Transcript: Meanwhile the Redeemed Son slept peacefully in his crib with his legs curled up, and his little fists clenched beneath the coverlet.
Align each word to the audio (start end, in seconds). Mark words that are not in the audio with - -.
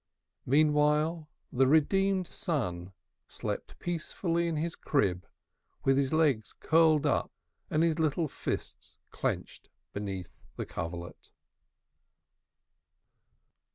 Meanwhile 0.47 1.29
the 1.53 1.67
Redeemed 1.67 2.25
Son 2.25 2.91
slept 3.27 3.77
peacefully 3.77 4.47
in 4.47 4.55
his 4.55 4.73
crib 4.75 5.27
with 5.83 5.95
his 5.95 6.11
legs 6.11 6.53
curled 6.53 7.05
up, 7.05 7.31
and 7.69 7.83
his 7.83 7.99
little 7.99 8.27
fists 8.27 8.97
clenched 9.11 9.69
beneath 9.93 10.41
the 10.55 10.65
coverlet. 10.65 11.29